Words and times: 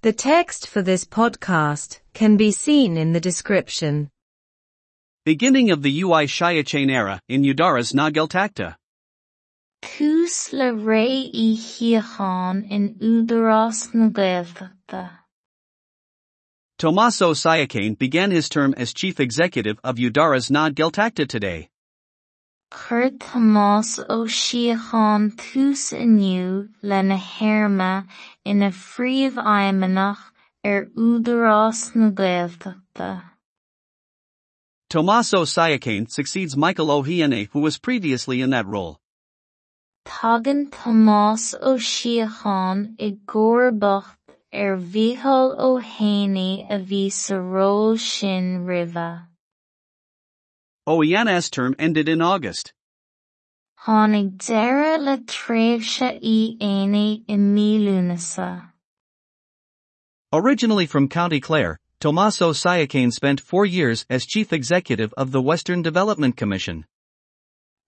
The 0.00 0.12
text 0.12 0.68
for 0.68 0.80
this 0.80 1.04
podcast 1.04 1.98
can 2.14 2.36
be 2.36 2.52
seen 2.52 2.96
in 2.96 3.12
the 3.12 3.20
description. 3.20 4.10
Beginning 5.24 5.72
of 5.72 5.82
the 5.82 6.02
UI 6.02 6.26
Shiachain 6.26 6.88
era 6.88 7.20
in 7.28 7.42
Údarás 7.42 7.92
na 7.92 8.08
Gaeltachta. 8.08 8.76
Cús 9.82 10.52
le 10.52 10.70
ré 10.72 11.28
i 11.34 11.56
chiachan 11.56 12.70
in 12.70 12.94
údarás 13.00 13.92
na 13.92 14.08
Gaeltachta. 14.08 15.18
Tomás 16.78 17.20
Ó 17.20 17.34
Síocháin 17.34 17.98
began 17.98 18.30
his 18.30 18.48
term 18.48 18.74
as 18.76 18.94
chief 18.94 19.18
executive 19.18 19.80
of 19.82 19.96
Údarás 19.96 20.48
na 20.48 20.70
Gaeltachta 20.70 21.26
today. 21.26 21.70
Chur 22.70 23.08
Tomás 23.18 23.98
ó 24.10 24.28
Síocháin 24.28 25.34
tús 25.36 25.92
inniu 25.92 26.68
le 26.82 27.02
na 27.02 27.16
héirme 27.16 28.06
ina 28.44 28.70
phríomhaidhmeannach 28.70 30.20
ar 30.64 30.84
údarás 30.94 31.94
na 31.94 32.10
Gaeltachta. 32.10 33.22
Tomás 34.90 35.32
Ó 35.32 35.44
Síocháin 35.44 36.10
succeeds 36.10 36.58
Michael 36.58 36.90
Ó 36.90 37.02
hÉanaí 37.02 37.48
who 37.52 37.60
was 37.60 37.78
previously 37.78 38.42
in 38.42 38.50
that 38.50 38.66
role. 38.66 39.00
Tagann 40.04 40.68
Tomás 40.70 41.54
ó 41.62 41.78
Síocháin 41.78 42.96
i 42.98 43.12
gcomharbacht 43.24 44.36
ar 44.52 44.76
Mhícheál 44.76 45.56
Ó 45.58 45.80
hÉanaí 45.80 46.66
a 46.68 46.78
bhí 46.78 47.10
sa 47.10 47.36
ról 47.36 47.96
sin 47.96 48.66
roimhe. 48.66 49.26
Ó 50.88 51.04
hÉanaí's 51.04 51.50
term 51.50 51.74
ended 51.78 52.08
in 52.08 52.22
August. 52.22 52.72
Tháinig 53.84 54.38
deireadh 54.38 55.02
le 55.04 55.18
tréimhse 55.18 56.18
í 56.22 56.56
Éanaí 56.58 57.24
i 57.28 57.36
mílúnasa. 57.36 58.70
Originally 60.32 60.86
from 60.86 61.06
County 61.06 61.40
Clare, 61.40 61.78
Tomás 62.00 62.40
Ó 62.40 62.54
Síocháin 62.54 63.12
spent 63.12 63.38
four 63.38 63.66
years 63.66 64.06
as 64.08 64.24
chief 64.24 64.50
executive 64.50 65.12
of 65.18 65.30
the 65.30 65.42
Western 65.42 65.82
Development 65.82 66.34
Commission. 66.38 66.86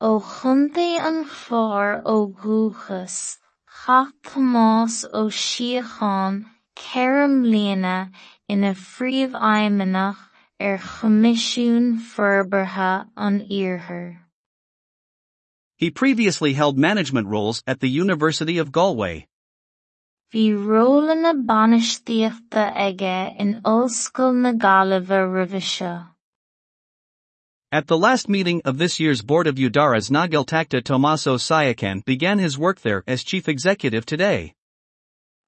Ó 0.03 0.21
chuntaí 0.21 1.01
an 1.01 1.25
fearr 1.25 2.03
ó 2.05 2.35
dhúchas, 2.35 3.39
chaith 3.87 4.13
Tomás 4.25 5.07
ó 5.15 5.31
Síocháin 5.33 6.45
ceithre 6.77 7.29
mbliana 7.29 8.11
ina 8.47 8.75
phríomhaidhmeannach 8.75 10.30
Er 10.61 10.73
ar 10.73 10.79
Choimisiún 10.79 11.99
Forbartha 11.99 13.09
an 13.17 13.49
Iarthar. 13.49 14.19
He 15.79 15.91
previously 15.91 16.53
held 16.53 16.77
management 16.77 17.29
roles 17.29 17.63
at 17.67 17.81
the 17.81 17.89
University 17.89 18.59
of 18.59 18.71
Galway. 18.71 19.27
Bhí 20.35 20.53
róla 20.55 21.17
na 21.17 21.33
bainisteochta 21.33 22.77
aige 22.77 23.35
in 23.39 23.63
na 23.63 24.53
Gaillimhe 24.53 25.19
roimhe 25.33 25.63
seo. 25.63 26.09
At 27.73 27.87
the 27.87 27.97
last 27.97 28.29
meeting 28.29 28.61
of 28.67 28.77
this 28.77 29.01
year's 29.01 29.23
Board 29.23 29.47
of 29.47 29.55
Údarás 29.55 30.11
na 30.11 30.27
Gaeltachta 30.27 30.83
Tomaso 30.83 31.37
Sayakan 31.37 32.05
began 32.05 32.39
his 32.39 32.59
work 32.59 32.83
there 32.83 33.03
as 33.07 33.25
chief 33.25 33.49
executive 33.49 34.05
today. 34.05 34.53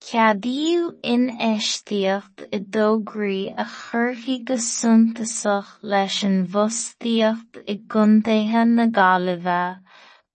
Ceadaíodh 0.00 1.00
inaisteacht 1.02 2.44
i 2.52 2.58
dtógraí 2.60 3.52
a 3.56 3.64
chuirfí 3.64 4.36
go 4.44 4.54
suntasach 4.54 5.72
leis 5.82 6.22
an 6.22 6.46
bhostaíocht 6.46 7.58
i 7.66 7.76
gcontaithe 7.94 8.62
na 8.68 8.86
Gaillimhe, 8.86 9.80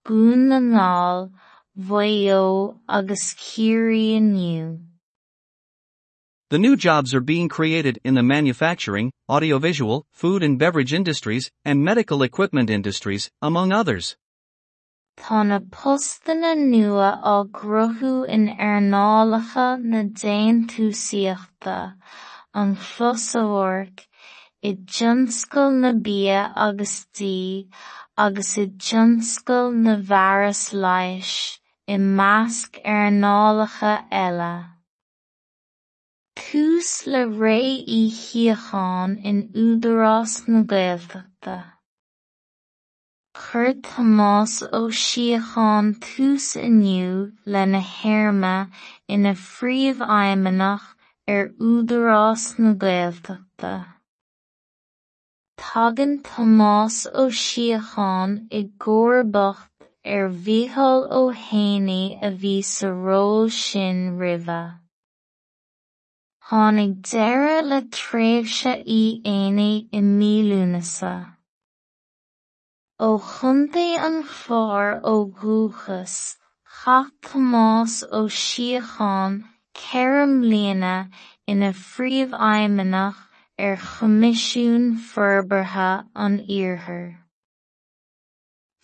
Bún 0.05 0.47
na 0.49 0.59
ngáll, 0.59 1.31
Mhaigh 1.77 2.77
agus 2.87 3.33
Ciallaí 3.33 4.17
inniu. 4.19 4.79
The 6.49 6.59
new 6.59 6.75
jobs 6.75 7.15
are 7.15 7.21
being 7.21 7.49
created 7.49 7.99
in 8.03 8.13
the 8.13 8.21
manufacturing, 8.21 9.11
audiovisual, 9.27 10.05
food 10.11 10.43
and 10.43 10.59
beverage 10.59 10.93
industries, 10.93 11.49
and 11.65 11.83
medical 11.83 12.21
equipment 12.21 12.69
industries, 12.69 13.31
among 13.41 13.71
others. 13.71 14.15
Tá 15.15 15.43
na 15.45 15.59
postanna 15.59 16.55
nua 16.55 17.09
á 17.33 17.35
grothú 17.57 18.25
in 18.35 18.47
aernálacha 18.49 19.77
na 19.91 20.01
déantúsaíochta, 20.21 21.77
an 22.53 22.75
phlusamhórc, 22.75 24.07
i 24.63 24.73
dtionscail 24.73 25.71
na 25.83 25.91
bia 25.93 26.51
agus 26.55 27.05
tí, 27.13 27.69
agus 28.17 28.57
i 28.57 28.65
dtionscail 28.67 29.71
na 29.85 29.95
bheireas 30.11 30.63
leighis, 30.73 31.59
i 31.87 31.97
measc 31.97 32.81
aernálacha 32.83 33.93
eile. 34.09 34.53
Cús 36.35 37.05
le 37.05 37.25
ré 37.27 37.59
i 37.85 38.09
chiacháin 38.09 39.19
in 39.23 39.43
údarás 39.53 40.47
na 40.47 40.63
Gaeltachta. 40.63 41.72
Chur 43.35 43.73
Tomás 43.81 44.61
ó 44.71 44.81
Síocháin 44.93 45.95
tús 45.99 46.55
inniu 46.55 47.31
le 47.45 47.65
na 47.65 47.79
héirme 47.81 48.69
ina 49.09 49.33
phríomhaidhmeannach 49.33 50.85
ar 51.27 51.49
údarás 51.69 52.59
na 52.59 52.73
Gaeltachta. 52.83 53.73
Tagann 55.57 56.21
Tomás 56.21 57.07
ó 57.11 57.25
Síocháin 57.41 58.37
i 58.51 58.63
gcomharbacht 58.77 59.89
ar 60.05 60.29
Mhícheál 60.29 61.09
Ó 61.09 61.33
Hannay 61.33 62.19
a 62.21 62.29
bhí 62.29 62.55
sa 62.63 62.89
ról 62.89 63.49
sin 63.49 64.17
roimhe. 64.19 64.63
Tháinig 66.49 66.97
deireadh 67.01 67.69
le 67.73 67.81
tréimhse 67.97 68.73
í 68.85 69.03
Éanaí 69.25 69.87
i 69.91 70.01
mílúnasa. 70.01 71.13
Ó 72.99 73.17
chuntaí 73.17 73.97
an 73.97 74.21
fearr 74.21 75.01
ó 75.01 75.25
dhúchas, 75.25 76.37
chaith 76.69 77.09
Tomás 77.25 78.03
ó 78.11 78.29
Síocháin 78.29 79.43
ceithre 79.73 80.27
mbliana 80.29 81.09
ina 81.47 81.71
phríomhaidhmeannach 81.73 83.17
ar 83.57 83.77
Choimisiún 83.77 84.85
Forbartha 84.99 86.05
an 86.13 86.37
Iarthar. 86.47 87.17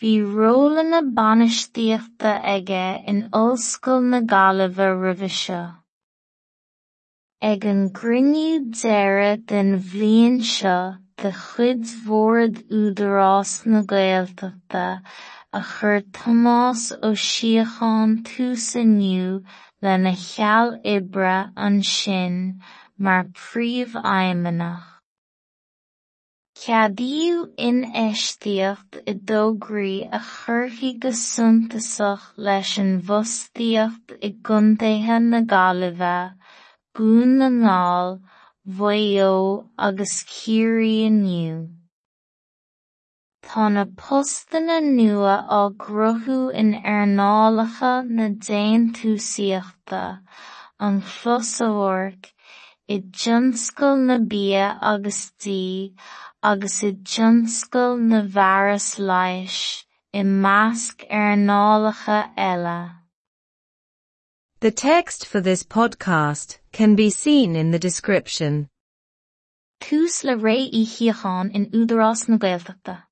Bhí 0.02 0.14
róla 0.26 0.84
na 0.90 1.02
bainisteochta 1.02 2.42
aige 2.42 3.04
in 3.06 3.30
Ollscoil 3.32 4.10
na 4.10 4.22
Gaillimhe 4.22 4.88
roimhe 5.04 5.30
seo. 5.30 5.76
Ag 7.44 7.66
an 7.66 7.90
gcruinniú 7.92 8.72
deireadh 8.74 9.46
den 9.46 9.78
bhliain 9.78 10.42
seo 10.42 10.98
de 11.22 11.32
chuid 11.44 11.84
mhór 12.06 12.38
údarás 12.82 13.52
na 13.72 13.82
Gaeltachta 13.92 14.86
a 15.60 15.62
chur 15.72 15.98
Tomás 16.18 16.84
ó 17.08 17.10
Síocháin 17.28 18.12
tús 18.28 18.68
inniu 18.82 19.42
le 19.82 19.98
na 20.04 20.14
cheall 20.28 20.70
oibre 20.94 21.34
ansin 21.66 22.38
mar 22.98 23.26
phríomhaidhmeannach. 23.44 24.88
Ceadaíodh 26.62 27.52
inaisteacht 27.68 29.02
i 29.12 29.14
dtógraí 29.20 29.94
a 30.18 30.24
chuirfí 30.32 30.90
go 31.04 31.12
suntasach 31.26 32.26
leis 32.48 32.74
an 32.82 32.92
bhostaíocht 33.12 34.18
i 34.28 34.34
gcontaithe 34.50 35.22
na 35.28 35.40
Gaillimhe, 35.54 36.18
Bún 36.96 37.38
na 37.44 37.50
ngáll, 37.62 38.20
Mhaigh 38.70 39.66
agus 39.80 40.24
Ciallaí 40.30 41.08
inniu. 41.10 41.70
Tá 43.42 43.66
na 43.74 43.86
postanna 43.86 44.78
nua 44.80 45.38
á 45.50 45.74
grothú 45.74 46.54
in 46.54 46.76
aernálacha 46.76 48.06
na 48.06 48.30
déantúsaíochta, 48.30 50.22
an 50.80 51.02
phlusamhórc, 51.02 52.30
i 52.88 53.00
dtionscail 53.02 54.06
na 54.06 54.20
bia 54.20 54.78
agus 54.82 55.32
tí, 55.42 55.96
agus 56.44 56.84
i 56.84 56.92
dtionscail 56.94 57.98
na 57.98 58.22
bheireas 58.22 59.00
leighis, 59.00 59.84
i 60.14 60.22
measc 60.22 61.10
aernálacha 61.10 62.22
eile. 62.38 62.99
The 64.62 64.72
text 64.72 65.26
for 65.26 65.40
this 65.40 65.64
podcast 65.64 66.58
can 66.74 66.94
be 66.94 67.10
seen 67.10 67.56
in 67.56 67.72
the 67.72 67.80
description. 67.80 68.68
Tús 69.80 70.26
le 70.26 70.36
ré 70.36 70.70
í 70.70 70.84
chiaachán 70.86 71.52
in 71.54 71.68
údarrás 71.72 72.28
na 72.28 72.36
Gaeltachta. 72.36 73.04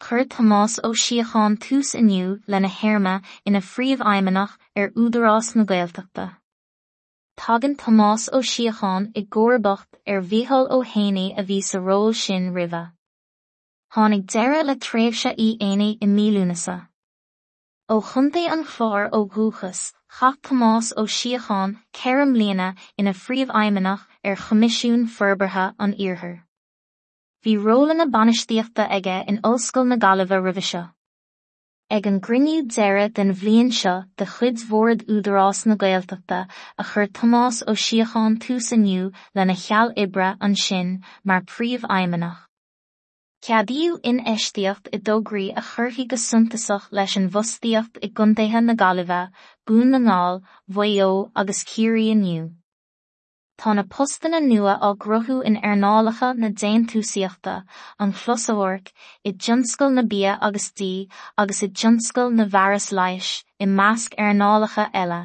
Chir 0.00 0.24
Tomás 0.24 0.78
ó 0.82 0.94
siachán 0.94 1.58
tús 1.58 1.92
iniu 1.94 2.40
lena 2.48 2.68
herma 2.68 3.22
ina 3.44 3.60
phríomh 3.60 4.00
aimimenach 4.00 4.56
ar 4.74 4.84
er 4.84 4.90
údarrás 4.92 5.54
na 5.56 5.64
Gaeltachta. 5.64 6.38
Tagan 7.36 7.76
Tomás 7.76 8.30
ó 8.32 8.40
siachán 8.40 9.12
i 9.14 9.26
ggóirbacht 9.26 10.00
ar 10.06 10.16
er 10.16 10.22
bhíhall 10.22 10.70
ó 10.70 10.82
héine 10.82 11.38
a 11.38 11.44
bhí 11.44 11.62
sa 11.62 11.80
ról 11.80 12.14
sin 12.14 12.54
riva. 12.54 12.94
Tháinig 13.92 14.24
deire 14.24 14.64
le 14.64 14.76
tréimhse 14.76 15.36
í 15.36 15.58
éine 15.60 15.98
i 16.00 16.06
mílúnasa. 16.06 16.88
Ó 17.90 18.00
chunta 18.00 18.48
an 18.50 18.64
chlár 18.64 19.10
ó 19.12 19.28
gúchas, 19.28 19.92
chach 20.18 20.36
Tomás 20.40 20.94
ó 20.96 21.02
siachán 21.04 21.76
ceirm 21.92 22.30
líana 22.40 22.74
ina 22.98 23.12
phríomh 23.12 23.50
aimimenach 23.60 24.04
ar 24.24 24.36
chomisisiún 24.44 25.02
ferbertha 25.16 25.64
an 25.78 25.92
iarthar. 26.04 26.36
Bhí 27.44 27.52
róla 27.64 27.96
na 27.96 28.06
banistíochta 28.14 28.86
aige 28.96 29.16
in 29.28 29.40
ollscoil 29.48 29.86
na 29.90 29.98
Gaillimhe 30.04 30.38
roimhe 30.40 30.64
seo. 30.68 30.84
Ag 31.90 32.06
an 32.06 32.20
grinniú 32.28 32.64
deire 32.76 33.04
den 33.18 33.34
bhliain 33.42 33.70
seo 33.80 33.94
de 34.16 34.24
chuid 34.36 34.64
mhórad 34.70 35.04
údarrás 35.04 35.66
na 35.66 35.76
Gaeltachta 35.84 36.40
a 36.78 36.84
chur 36.92 37.06
Tomás 37.18 37.62
ó 37.68 37.76
siachán 37.84 38.40
tús 38.40 38.72
aniu 38.72 39.12
lena 39.34 39.54
cheall 39.66 39.92
ibre 40.04 40.34
an 40.40 40.56
sin 40.56 41.02
mar 41.24 41.42
príomh 41.42 41.84
aimimenach. 41.90 42.40
Ceadíú 43.46 44.00
in 44.02 44.16
eisteocht 44.26 44.88
i 44.96 44.98
dógraí 45.08 45.52
a 45.60 45.62
churthaí 45.62 46.04
go 46.12 46.16
suntasach 46.18 46.86
leis 46.98 47.12
an 47.18 47.28
bhostíocht 47.34 48.00
i 48.02 48.08
gundaithe 48.20 48.62
na 48.62 48.74
Gaillimhe, 48.80 49.18
bún 49.70 49.92
na 49.94 50.00
ngáil, 50.06 50.40
bhaó 50.78 51.10
agus 51.42 51.60
cíirí 51.68 52.08
aniu. 52.14 52.48
Tá 53.56 53.76
na 53.78 53.84
postanna 53.84 54.40
nua 54.42 54.74
á 54.82 54.90
grothú 55.04 55.38
in 55.50 55.60
airnálacha 55.62 56.32
na 56.34 56.50
déantúsaíochta 56.62 57.54
an 58.00 58.16
chlusamhaireach 58.24 58.90
i 59.24 59.36
dtionscail 59.36 59.94
na 59.94 60.02
bia 60.02 60.34
agus 60.50 60.66
tí 60.72 60.90
agus 61.38 61.62
i 61.62 61.68
dtionscail 61.68 62.34
na 62.34 62.50
bhearas 62.56 62.90
leighis 62.90 63.30
i 63.60 63.70
measc 63.78 64.18
airnálacha 64.18 64.90
eile. 65.04 65.22